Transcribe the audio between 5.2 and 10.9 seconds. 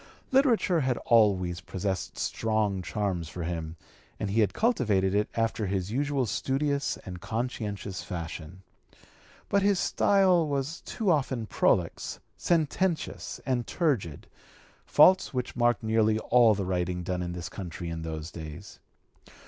after his usual studious and conscientious fashion. But his style was